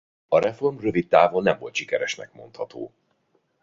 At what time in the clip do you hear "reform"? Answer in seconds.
0.39-0.79